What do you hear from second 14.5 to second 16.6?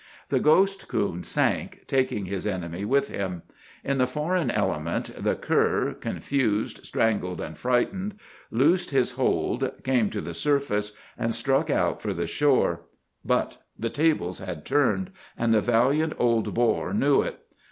turned, and the valiant old